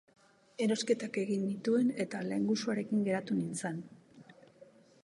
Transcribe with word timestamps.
Erosketak 0.65 1.19
egin 1.23 1.43
nituen 1.49 1.93
eta 2.07 2.23
lehengusuarekin 2.31 3.07
geratu 3.11 3.39
nintzen. 3.43 3.79